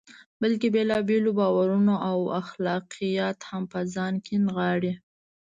[0.41, 4.93] بلکې بېلابېل باورونه او اخلاقیات هم په ځان کې نغاړي.